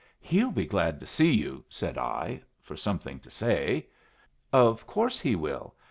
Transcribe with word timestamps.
"He'll 0.19 0.49
be 0.51 0.65
glad 0.65 0.99
to 1.01 1.05
see 1.05 1.31
you," 1.31 1.63
said 1.69 1.95
I, 1.95 2.41
for 2.59 2.75
something 2.75 3.19
to 3.19 3.29
say. 3.29 3.85
"Of 4.51 4.87
course 4.87 5.19
he 5.19 5.35
will! 5.35 5.75